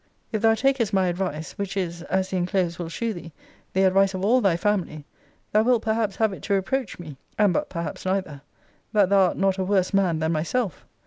If 0.31 0.41
thou 0.41 0.55
takest 0.55 0.93
my 0.93 1.05
advice, 1.09 1.51
which 1.59 1.77
is 1.77 2.01
(as 2.01 2.29
the 2.31 2.37
enclosed 2.37 2.79
will 2.79 2.89
shew 2.89 3.13
thee) 3.13 3.31
the 3.73 3.83
advice 3.83 4.15
of 4.15 4.25
all 4.25 4.41
thy 4.41 4.57
family, 4.57 5.05
thou 5.51 5.61
wilt 5.61 5.83
perhaps 5.83 6.15
have 6.15 6.33
it 6.33 6.41
to 6.41 6.55
reproach 6.55 6.97
me 6.97 7.17
(and 7.37 7.53
but 7.53 7.69
perhaps 7.69 8.03
neither) 8.03 8.41
that 8.93 9.09
thou 9.09 9.27
art 9.27 9.37
not 9.37 9.59
a 9.59 9.63
worse 9.63 9.93
man 9.93 10.17
than 10.17 10.31
myself. 10.31 10.87